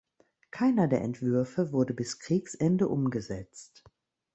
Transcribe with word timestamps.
Keiner 0.49 0.87
der 0.87 1.01
Entwürfe 1.03 1.71
wurde 1.71 1.93
bis 1.93 2.17
Kriegsende 2.17 2.87
umgesetzt. 2.87 3.83